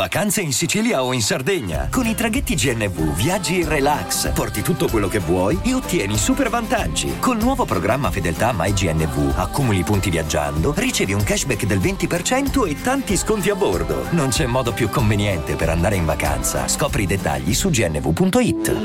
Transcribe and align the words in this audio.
Vacanze 0.00 0.40
in 0.40 0.54
Sicilia 0.54 1.04
o 1.04 1.12
in 1.12 1.20
Sardegna. 1.20 1.90
Con 1.90 2.06
i 2.06 2.14
traghetti 2.14 2.54
GNV 2.54 3.14
viaggi 3.14 3.60
in 3.60 3.68
relax, 3.68 4.32
porti 4.32 4.62
tutto 4.62 4.88
quello 4.88 5.08
che 5.08 5.18
vuoi 5.18 5.60
e 5.62 5.74
ottieni 5.74 6.16
super 6.16 6.48
vantaggi. 6.48 7.18
Col 7.18 7.36
nuovo 7.36 7.66
programma 7.66 8.10
Fedeltà 8.10 8.54
MyGNV 8.56 9.34
accumuli 9.36 9.82
punti 9.82 10.08
viaggiando, 10.08 10.72
ricevi 10.74 11.12
un 11.12 11.22
cashback 11.22 11.66
del 11.66 11.80
20% 11.80 12.66
e 12.66 12.80
tanti 12.80 13.14
sconti 13.14 13.50
a 13.50 13.54
bordo. 13.54 14.06
Non 14.12 14.30
c'è 14.30 14.46
modo 14.46 14.72
più 14.72 14.88
conveniente 14.88 15.54
per 15.54 15.68
andare 15.68 15.96
in 15.96 16.06
vacanza. 16.06 16.66
Scopri 16.66 17.02
i 17.02 17.06
dettagli 17.06 17.52
su 17.52 17.68
gnv.it. 17.68 18.76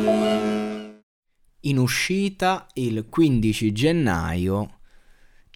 In 1.61 1.77
uscita 1.77 2.68
il 2.73 3.05
15 3.07 3.71
gennaio 3.71 4.79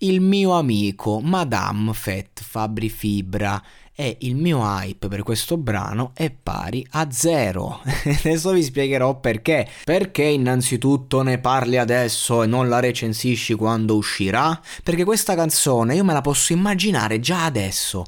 il 0.01 0.21
mio 0.21 0.51
amico 0.51 1.19
Madame 1.19 1.91
Fett 1.91 2.41
Fabri 2.41 2.87
Fibra 2.87 3.61
e 3.99 4.15
il 4.21 4.37
mio 4.37 4.61
hype 4.61 5.09
per 5.09 5.23
questo 5.23 5.57
brano 5.57 6.11
è 6.13 6.31
pari 6.31 6.87
a 6.91 7.11
zero. 7.11 7.81
adesso 8.23 8.53
vi 8.53 8.63
spiegherò 8.63 9.19
perché. 9.19 9.67
Perché 9.83 10.23
innanzitutto 10.23 11.21
ne 11.21 11.37
parli 11.39 11.75
adesso 11.75 12.41
e 12.41 12.47
non 12.47 12.69
la 12.69 12.79
recensisci 12.79 13.55
quando 13.55 13.97
uscirà? 13.97 14.57
Perché 14.83 15.03
questa 15.03 15.35
canzone 15.35 15.95
io 15.95 16.05
me 16.05 16.13
la 16.13 16.21
posso 16.21 16.53
immaginare 16.53 17.19
già 17.19 17.43
adesso. 17.43 18.05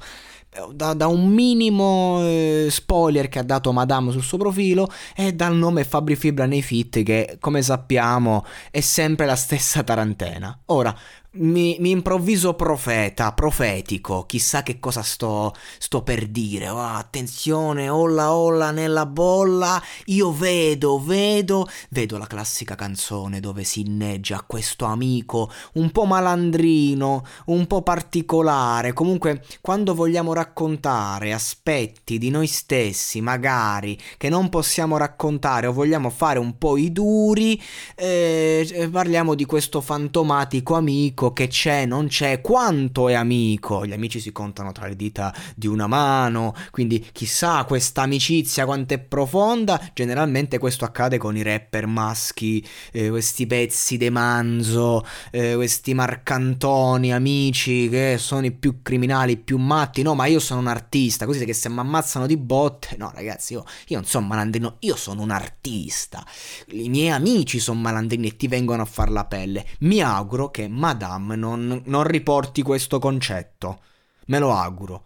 Da, 0.73 0.94
da, 0.94 1.08
un 1.08 1.27
minimo 1.27 2.20
eh, 2.23 2.68
spoiler 2.70 3.30
che 3.30 3.40
ha 3.40 3.44
dato 3.44 3.71
Madame 3.71 4.12
sul 4.12 4.21
suo 4.21 4.38
profilo 4.38 4.90
e 5.16 5.34
dal 5.34 5.55
nome 5.55 5.85
Fabri 5.85 6.18
Fibra 6.18 6.46
nei 6.46 6.62
fit 6.62 7.04
che 7.04 7.38
come 7.40 7.62
sappiamo 7.62 8.46
è 8.70 8.82
sempre 8.82 9.26
la 9.26 9.38
stessa 9.38 9.82
tarantena. 9.82 10.58
Ora, 10.66 10.94
mi, 11.34 11.77
mi, 11.80 11.91
improvviso 11.91 12.55
profeta, 12.55 13.31
profetico, 13.31 14.26
chissà 14.26 14.63
che 14.63 14.80
cosa 14.80 15.02
sto, 15.02 15.54
sto 15.77 16.04
per 16.04 16.27
dire. 16.27 16.67
Oh, 16.67 16.81
attenzione, 16.81 17.88
olla 17.88 18.34
olla 18.34 18.71
nella 18.71 19.05
bolla. 19.05 19.81
Io 20.07 20.34
vedo, 20.34 21.02
vedo, 21.02 21.70
vedo 21.90 22.18
la 22.18 22.27
classica 22.27 22.76
canzone 22.76 23.40
dove 23.40 23.63
si 23.63 23.79
inneggia 23.79 24.43
questo 24.46 24.84
amico 24.84 25.49
un 25.76 25.91
po' 25.91 26.04
malandrino, 26.04 27.26
un 27.46 27.65
po' 27.65 27.82
particolare. 27.82 28.91
Comunque, 28.91 29.41
quando 29.62 29.96
vogliamo 29.96 30.34
raccontare 30.34 31.32
aspetti 31.32 32.18
di 32.18 32.29
noi 32.29 32.48
stessi, 32.48 33.21
magari 33.21 33.98
che 34.18 34.27
non 34.27 34.49
possiamo 34.49 34.98
raccontare 34.98 35.68
o 35.68 35.71
vogliamo 35.71 36.09
fare 36.09 36.40
un 36.40 36.57
po' 36.57 36.76
i 36.76 36.91
duri, 36.91 37.62
eh, 37.96 38.90
parliamo 38.91 39.34
di 39.34 39.46
questo 39.46 39.79
fantomatico 39.79 40.76
amico 40.76 41.20
amico 41.22 41.34
che 41.34 41.48
c'è, 41.48 41.86
non 41.86 42.08
c'è, 42.08 42.41
quanto 42.41 43.08
è 43.08 43.14
amico. 43.14 43.86
Gli 43.86 43.94
amici 43.94 44.20
si 44.20 44.32
contano 44.32 44.72
tra 44.72 44.88
le 44.88 44.96
dita 44.96 45.34
di 45.55 45.68
una 45.68 45.86
mano, 45.86 46.55
quindi 46.72 47.10
chissà 47.12 47.64
questa 47.66 48.02
amicizia 48.02 48.66
quanto 48.66 48.96
è 48.96 49.00
profonda. 49.00 49.80
Generalmente 49.94 50.58
questo 50.58 50.86
accade 50.86 51.18
con 51.20 51.38
i 51.38 51.44
rapper 51.44 51.86
maschi, 51.86 52.66
eh, 52.92 53.10
questi 53.10 53.46
pezzi 53.46 53.98
de 53.98 54.10
manzo, 54.10 55.05
eh, 55.30 55.54
questi 55.55 55.94
marcantoni, 55.94 57.14
amici 57.14 57.88
che 57.90 58.16
sono 58.18 58.46
i 58.48 58.52
più 58.52 58.82
criminali, 58.82 59.34
i 59.34 59.38
più 59.38 59.58
matti. 59.58 60.02
No, 60.02 60.16
ma 60.16 60.26
io 60.26 60.40
sono 60.40 60.60
un 60.62 60.68
artista, 60.68 61.26
così 61.26 61.46
che 61.46 61.54
se 61.54 61.70
mi 61.70 61.80
ammazzano 61.80 62.26
di 62.26 62.38
botte, 62.38 62.96
no 62.98 63.12
ragazzi, 63.14 63.54
io, 63.54 63.64
io 63.88 63.98
non 63.98 64.06
sono 64.06 64.25
malandrino, 64.25 64.78
io 64.80 64.96
sono 64.96 65.22
un 65.22 65.30
artista. 65.30 66.25
I 66.68 66.90
miei 66.90 67.09
amici 67.09 67.59
sono 67.59 67.80
malandrini 67.80 68.28
e 68.30 68.38
ti 68.38 68.47
vengono 68.47 68.81
a 68.81 68.86
far 68.86 69.12
la 69.12 69.25
pelle. 69.25 69.66
Mi 69.80 70.02
auguro 70.02 70.50
che 70.50 70.68
Madame 70.68 71.10
Non, 71.17 71.81
non 71.85 72.03
riporti 72.03 72.62
questo 72.62 73.00
concetto. 73.00 73.81
Me 74.28 74.40
lo 74.40 74.53
auguro 74.53 75.06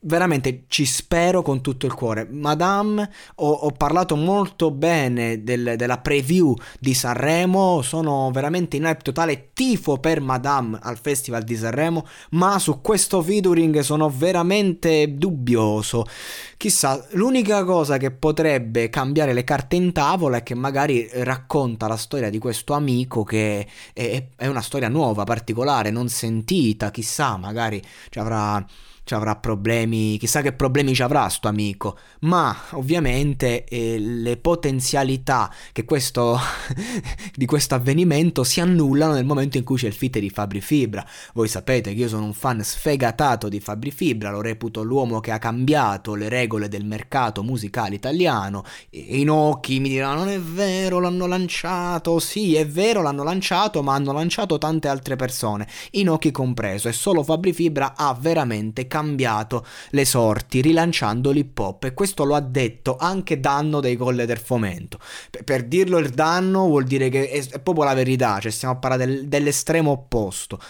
veramente 0.00 0.64
ci 0.68 0.84
spero 0.84 1.42
con 1.42 1.60
tutto 1.60 1.86
il 1.86 1.94
cuore. 1.94 2.26
Madame, 2.30 3.10
ho, 3.36 3.50
ho 3.50 3.70
parlato 3.72 4.14
molto 4.14 4.70
bene 4.70 5.42
del, 5.42 5.74
della 5.76 5.98
preview 5.98 6.54
di 6.78 6.94
Sanremo, 6.94 7.82
sono 7.82 8.30
veramente 8.32 8.76
in 8.76 8.84
hype 8.84 9.02
totale, 9.02 9.50
tifo 9.52 9.98
per 9.98 10.20
Madame 10.20 10.78
al 10.80 10.98
Festival 10.98 11.42
di 11.42 11.56
Sanremo, 11.56 12.06
ma 12.30 12.58
su 12.58 12.80
questo 12.80 13.22
featuring 13.22 13.80
sono 13.80 14.08
veramente 14.08 15.14
dubbioso. 15.16 16.06
Chissà, 16.56 17.04
l'unica 17.12 17.64
cosa 17.64 17.96
che 17.96 18.10
potrebbe 18.10 18.88
cambiare 18.90 19.32
le 19.32 19.44
carte 19.44 19.76
in 19.76 19.92
tavola 19.92 20.38
è 20.38 20.42
che 20.42 20.54
magari 20.54 21.08
racconta 21.12 21.88
la 21.88 21.96
storia 21.96 22.30
di 22.30 22.38
questo 22.38 22.72
amico 22.72 23.24
che 23.24 23.66
è, 23.92 24.26
è 24.36 24.46
una 24.46 24.62
storia 24.62 24.88
nuova, 24.88 25.24
particolare, 25.24 25.90
non 25.90 26.08
sentita, 26.08 26.90
chissà, 26.90 27.36
magari 27.36 27.82
ci 28.10 28.18
avrà 28.18 28.64
ci 29.08 29.14
avrà 29.14 29.36
problemi, 29.36 30.18
chissà 30.18 30.42
che 30.42 30.52
problemi 30.52 30.94
ci 30.94 31.00
avrà 31.00 31.30
sto 31.30 31.48
amico, 31.48 31.96
ma 32.20 32.54
ovviamente 32.72 33.64
eh, 33.64 33.98
le 33.98 34.36
potenzialità 34.36 35.50
questo, 35.86 36.38
di 37.34 37.46
questo 37.46 37.74
avvenimento 37.74 38.44
si 38.44 38.60
annullano 38.60 39.14
nel 39.14 39.24
momento 39.24 39.56
in 39.56 39.64
cui 39.64 39.78
c'è 39.78 39.86
il 39.86 39.94
fit 39.94 40.18
di 40.18 40.28
Fabri 40.28 40.60
Fibra. 40.60 41.02
Voi 41.32 41.48
sapete 41.48 41.94
che 41.94 42.00
io 42.00 42.08
sono 42.08 42.26
un 42.26 42.34
fan 42.34 42.62
sfegatato 42.62 43.48
di 43.48 43.60
Fabri 43.60 43.90
Fibra, 43.90 44.30
lo 44.30 44.42
reputo 44.42 44.82
l'uomo 44.82 45.20
che 45.20 45.30
ha 45.30 45.38
cambiato 45.38 46.14
le 46.14 46.28
regole 46.28 46.68
del 46.68 46.84
mercato 46.84 47.42
musicale 47.42 47.94
italiano. 47.94 48.62
I 48.90 49.24
Nocchi 49.24 49.80
mi 49.80 49.88
diranno 49.88 50.24
non 50.24 50.28
è 50.28 50.38
vero, 50.38 50.98
l'hanno 50.98 51.26
lanciato, 51.26 52.18
sì 52.18 52.56
è 52.56 52.66
vero, 52.66 53.00
l'hanno 53.00 53.22
lanciato, 53.22 53.82
ma 53.82 53.94
hanno 53.94 54.12
lanciato 54.12 54.58
tante 54.58 54.88
altre 54.88 55.16
persone, 55.16 55.66
Inocchi 55.92 56.30
compreso, 56.30 56.88
e 56.88 56.92
solo 56.92 57.22
Fabri 57.22 57.54
Fibra 57.54 57.94
ha 57.96 58.14
veramente 58.20 58.82
cambiato 58.86 58.97
cambiato 58.98 59.64
le 59.90 60.04
sorti 60.04 60.60
rilanciando 60.60 61.30
l'hip 61.30 61.58
hop 61.58 61.84
e 61.84 61.94
questo 61.94 62.24
lo 62.24 62.34
ha 62.34 62.40
detto 62.40 62.96
anche 62.98 63.38
Danno 63.40 63.80
dei 63.80 63.96
Colle 63.96 64.26
del 64.26 64.38
Fomento. 64.38 64.98
Per, 65.30 65.44
per 65.44 65.64
dirlo 65.64 65.98
il 65.98 66.10
danno 66.10 66.66
vuol 66.66 66.84
dire 66.84 67.08
che 67.08 67.30
è, 67.30 67.48
è, 67.48 67.60
proprio 67.60 67.84
la 67.84 67.94
verità, 67.94 68.38
cioè 68.40 68.50
stiamo 68.50 68.74
a 68.74 68.78
parlare 68.78 69.06
del, 69.06 69.28
dell'estremo 69.28 69.92
opposto. 69.92 70.60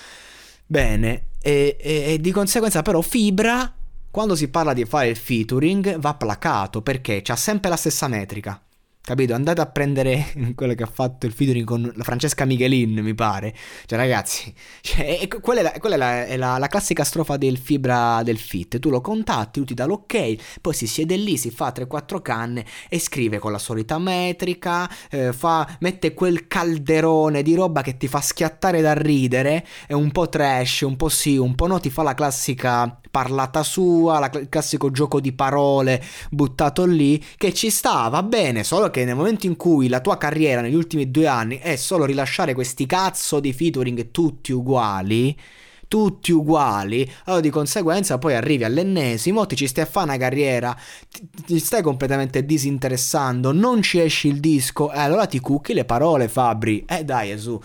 Bene, 0.67 1.29
e, 1.41 1.77
e, 1.81 2.13
e 2.13 2.21
di 2.21 2.31
conseguenza 2.31 2.83
però 2.83 3.01
Fibra 3.01 3.73
quando 4.11 4.37
si 4.37 4.49
parla 4.49 4.73
di 4.73 4.85
fare 4.85 5.09
il 5.09 5.17
featuring 5.17 5.99
va 5.99 6.15
placato 6.15 6.83
perché 6.83 7.21
c'ha 7.23 7.37
sempre 7.37 7.71
la 7.71 7.77
stessa 7.77 8.09
metrica. 8.09 8.61
Capito? 9.09 9.33
Andate 9.33 9.63
a 9.63 9.65
prendere 9.65 10.35
quello 10.55 10.75
che 10.75 10.83
ha 10.83 10.91
fatto 10.93 11.25
il 11.25 11.33
featuring 11.33 11.65
con 11.65 11.91
la 11.97 12.05
Francesca 12.05 12.45
Michelin, 12.45 12.99
mi 12.99 13.15
pare. 13.15 13.55
Cioè, 13.87 13.99
ragazzi, 13.99 14.53
cioè, 14.83 15.27
quella, 15.41 15.61
è, 15.61 15.63
la, 15.63 15.73
quella 15.81 15.95
è, 15.95 15.99
la, 15.99 16.27
è 16.27 16.37
la, 16.37 16.59
la, 16.59 16.67
classica 16.67 17.05
strofa 17.05 17.39
del 17.39 17.57
fibra 17.57 18.23
del 18.23 18.37
fit. 18.37 18.79
Tu 18.79 18.91
lo 18.91 19.01
contatti, 19.01 19.61
lui 19.61 19.69
ti 19.69 19.73
dà 19.73 19.87
l'ok, 19.87 20.61
poi 20.61 20.75
si 20.75 20.87
siede 20.87 21.17
lì, 21.17 21.39
si 21.39 21.51
fa 21.51 21.73
3-4 21.75 22.21
canne 22.21 22.67
e 22.91 22.99
scrive 22.99 23.39
con 23.39 23.51
la 23.51 23.57
solita 23.57 23.99
metrica, 23.99 24.87
eh, 25.09 25.33
fa, 25.33 25.79
mette 25.81 26.13
quel 26.13 26.47
calderone 26.47 27.43
di 27.43 27.55
roba 27.55 27.81
che 27.81 27.97
ti 27.97 28.09
fa 28.09 28.21
schiattare 28.21 28.83
da 28.83 28.93
ridere, 28.93 29.67
è 29.87 29.95
un 29.95 30.13
po' 30.13 30.29
trash, 30.29 30.83
un 30.83 30.97
po' 30.97 31.09
sì, 31.09 31.39
un 31.39 31.55
po' 31.55 31.67
no, 31.67 31.81
ti 31.81 31.89
fa 31.89 32.03
la 32.03 32.13
classica 32.13 33.01
parlata 33.11 33.63
sua, 33.63 34.31
il 34.35 34.49
classico 34.51 34.91
gioco 34.91 35.19
di 35.19 35.33
parole 35.33 36.05
buttato 36.31 36.85
lì, 36.85 37.25
che 37.37 37.55
ci 37.55 37.71
sta, 37.71 38.09
va 38.09 38.23
bene, 38.23 38.65
solo 38.65 38.91
che 38.91 38.98
nel 39.05 39.17
momento 39.17 39.47
in 39.47 39.57
cui 39.57 39.89
la 39.89 40.01
tua 40.01 40.17
carriera 40.17 40.61
negli 40.61 40.75
ultimi 40.75 41.11
due 41.11 41.27
anni 41.27 41.59
è 41.59 41.77
solo 41.77 42.05
rilasciare 42.05 42.55
questi 42.55 42.87
cazzo 42.87 43.41
di 43.41 43.53
featuring 43.53 44.11
tutti 44.11 44.53
uguali, 44.53 45.37
tutti 45.89 46.33
uguali, 46.33 47.11
allora 47.25 47.43
di 47.43 47.51
conseguenza 47.51 48.19
poi 48.19 48.35
arrivi 48.35 48.65
all'ennesimo, 48.65 49.47
ti 49.47 49.57
ci 49.57 49.67
stai 49.67 49.85
a 49.85 49.87
fare 49.87 50.07
una 50.07 50.19
carriera, 50.19 50.77
ti, 51.11 51.29
ti 51.47 51.59
stai 51.59 51.83
completamente 51.83 52.45
disinteressando, 52.45 53.53
non 53.53 53.83
ci 53.83 53.99
esci 54.01 54.29
il 54.29 54.39
disco, 54.39 54.93
e 54.93 54.99
allora 54.99 55.27
ti 55.27 55.41
cucchi 55.41 55.73
le 55.73 55.85
parole 55.85 56.29
Fabri, 56.29 56.85
eh 56.87 57.05
dai 57.05 57.29
Gesù. 57.29 57.59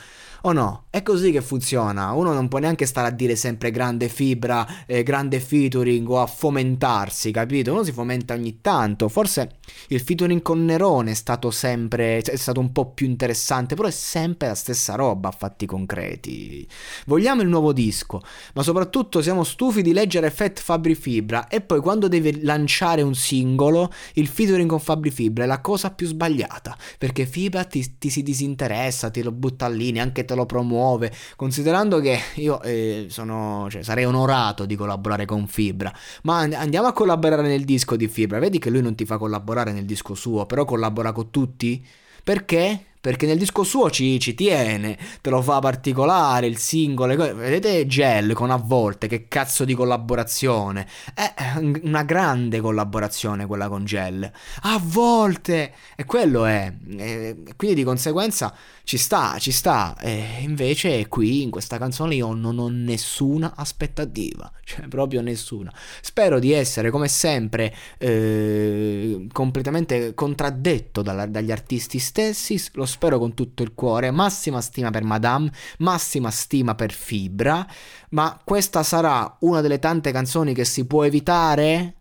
O 0.45 0.51
no? 0.51 0.87
È 0.89 1.01
così 1.03 1.31
che 1.31 1.41
funziona. 1.41 2.11
Uno 2.11 2.33
non 2.33 2.49
può 2.49 2.59
neanche 2.59 2.85
stare 2.85 3.07
a 3.07 3.11
dire 3.11 3.37
sempre 3.37 3.71
grande 3.71 4.09
fibra, 4.09 4.85
eh, 4.85 5.01
grande 5.01 5.39
featuring 5.39 6.07
o 6.09 6.21
a 6.21 6.27
fomentarsi, 6.27 7.31
capito? 7.31 7.71
Uno 7.71 7.83
si 7.83 7.93
fomenta 7.93 8.33
ogni 8.33 8.59
tanto. 8.59 9.07
Forse 9.07 9.59
il 9.87 10.01
featuring 10.01 10.41
con 10.41 10.65
Nerone 10.65 11.11
è 11.11 11.13
stato 11.13 11.49
sempre, 11.49 12.17
è 12.17 12.35
stato 12.35 12.59
un 12.59 12.73
po' 12.73 12.91
più 12.91 13.07
interessante, 13.07 13.75
però 13.75 13.87
è 13.87 13.91
sempre 13.91 14.49
la 14.49 14.55
stessa 14.55 14.95
roba 14.95 15.29
a 15.29 15.31
fatti 15.31 15.65
concreti. 15.65 16.67
Vogliamo 17.05 17.41
il 17.41 17.47
nuovo 17.47 17.71
disco, 17.71 18.21
ma 18.53 18.63
soprattutto 18.63 19.21
siamo 19.21 19.45
stufi 19.45 19.81
di 19.81 19.93
leggere 19.93 20.29
Fat 20.29 20.59
Fabri 20.59 20.93
Fibra 20.93 21.47
e 21.47 21.61
poi 21.61 21.79
quando 21.79 22.09
devi 22.09 22.41
lanciare 22.41 23.01
un 23.01 23.15
singolo, 23.15 23.91
il 24.15 24.27
featuring 24.27 24.69
con 24.69 24.81
Fabri 24.81 25.09
Fibra 25.09 25.45
è 25.45 25.47
la 25.47 25.61
cosa 25.61 25.91
più 25.91 26.05
sbagliata, 26.05 26.77
perché 26.97 27.25
Fibra 27.25 27.63
ti, 27.63 27.97
ti 27.97 28.09
si 28.09 28.21
disinteressa, 28.21 29.09
ti 29.09 29.23
lo 29.23 29.31
butta 29.31 29.69
lì, 29.69 29.91
neanche 29.91 30.25
te 30.25 30.32
te 30.33 30.35
lo 30.35 30.45
promuove, 30.45 31.11
considerando 31.35 31.99
che 31.99 32.19
io 32.35 32.61
eh, 32.61 33.05
sono, 33.09 33.67
cioè, 33.69 33.83
sarei 33.83 34.05
onorato 34.05 34.65
di 34.65 34.75
collaborare 34.75 35.25
con 35.25 35.47
Fibra, 35.47 35.93
ma 36.23 36.39
andiamo 36.39 36.87
a 36.87 36.93
collaborare 36.93 37.43
nel 37.43 37.63
disco 37.63 37.95
di 37.95 38.07
Fibra, 38.07 38.39
vedi 38.39 38.59
che 38.59 38.69
lui 38.69 38.81
non 38.81 38.95
ti 38.95 39.05
fa 39.05 39.17
collaborare 39.17 39.71
nel 39.71 39.85
disco 39.85 40.15
suo, 40.15 40.45
però 40.45 40.65
collabora 40.65 41.11
con 41.11 41.29
tutti? 41.29 41.85
Perché? 42.23 42.85
Perché 43.03 43.25
nel 43.25 43.37
disco 43.37 43.63
suo 43.63 43.91
ci, 43.91 44.17
ci 44.17 44.33
tiene, 44.33 44.97
te 45.19 45.29
lo 45.29 45.41
fa 45.41 45.59
particolare, 45.59 46.47
il 46.47 46.57
singolo, 46.57 47.17
vedete 47.35 47.85
Gel 47.85 48.31
con 48.31 48.49
a 48.49 48.55
volte, 48.55 49.07
che 49.07 49.27
cazzo 49.27 49.65
di 49.65 49.73
collaborazione, 49.73 50.87
è 51.13 51.33
una 51.81 52.03
grande 52.03 52.61
collaborazione 52.61 53.45
quella 53.45 53.67
con 53.67 53.83
Gel, 53.83 54.31
a 54.61 54.79
volte, 54.81 55.73
e 55.97 56.05
quello 56.05 56.45
è, 56.45 56.73
e 56.95 57.35
quindi 57.57 57.75
di 57.75 57.83
conseguenza 57.83 58.55
ci 58.85 58.97
sta, 58.97 59.37
ci 59.37 59.51
sta, 59.51 59.97
e 59.99 60.37
invece 60.39 61.09
qui 61.09 61.41
in 61.41 61.49
questa 61.49 61.77
canzone 61.77 62.15
io 62.15 62.33
non 62.33 62.57
ho 62.57 62.69
nessuna 62.69 63.51
aspettativa, 63.53 64.49
cioè 64.63 64.87
proprio 64.87 65.21
nessuna, 65.21 65.73
spero 65.99 66.39
di 66.39 66.53
essere 66.53 66.89
come 66.89 67.09
sempre 67.09 67.75
eh, 67.97 69.27
completamente 69.29 70.13
contraddetto 70.13 71.01
dalla, 71.01 71.25
dagli 71.25 71.51
artisti 71.51 71.99
stessi, 71.99 72.61
lo 72.75 72.91
spero 72.93 73.17
con 73.17 73.33
tutto 73.33 73.63
il 73.63 73.73
cuore, 73.73 74.11
massima 74.11 74.61
stima 74.61 74.91
per 74.91 75.03
Madame, 75.03 75.51
massima 75.79 76.29
stima 76.29 76.75
per 76.75 76.91
Fibra, 76.91 77.67
ma 78.11 78.39
questa 78.43 78.83
sarà 78.83 79.37
una 79.39 79.61
delle 79.61 79.79
tante 79.79 80.11
canzoni 80.11 80.53
che 80.53 80.63
si 80.63 80.85
può 80.85 81.03
evitare? 81.03 81.95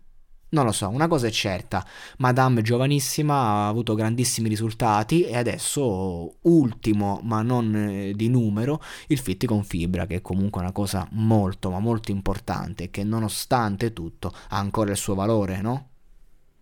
Non 0.49 0.65
lo 0.65 0.71
so, 0.71 0.87
una 0.87 1.07
cosa 1.07 1.25
è 1.25 1.31
certa, 1.31 1.83
Madame 2.19 2.61
giovanissima 2.61 3.33
ha 3.33 3.67
avuto 3.67 3.95
grandissimi 3.95 4.47
risultati 4.47 5.23
e 5.23 5.35
adesso 5.35 6.35
ultimo, 6.41 7.19
ma 7.23 7.41
non 7.41 7.75
eh, 7.75 8.13
di 8.13 8.29
numero, 8.29 8.79
il 9.07 9.17
fit 9.17 9.45
con 9.45 9.63
Fibra, 9.63 10.05
che 10.05 10.17
è 10.17 10.21
comunque 10.21 10.61
una 10.61 10.71
cosa 10.71 11.07
molto, 11.13 11.71
ma 11.71 11.79
molto 11.79 12.11
importante, 12.11 12.91
che 12.91 13.03
nonostante 13.03 13.93
tutto 13.93 14.31
ha 14.49 14.59
ancora 14.59 14.91
il 14.91 14.97
suo 14.97 15.15
valore, 15.15 15.59
no? 15.59 15.92